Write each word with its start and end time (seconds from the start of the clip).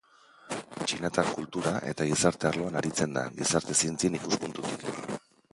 Txinatar 0.83 1.29
kultura 1.35 1.73
eta 1.91 2.07
gizarte 2.13 2.49
arloan 2.53 2.79
aritzen 2.81 3.13
da, 3.19 3.29
gizarte 3.39 3.79
zientzien 3.83 4.21
ikuspuntutik. 4.23 4.89